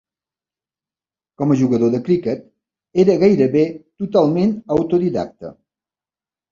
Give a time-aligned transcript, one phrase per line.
[1.41, 2.41] Com a jugador de criquet,
[3.05, 3.67] era gairebé
[4.05, 5.59] totalment autodidacta.